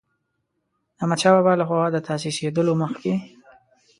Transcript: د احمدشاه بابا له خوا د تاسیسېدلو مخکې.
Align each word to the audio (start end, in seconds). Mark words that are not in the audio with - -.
د 0.95 0.97
احمدشاه 1.01 1.33
بابا 1.35 1.53
له 1.59 1.65
خوا 1.67 1.85
د 1.91 1.97
تاسیسېدلو 2.07 2.73
مخکې. 2.83 3.13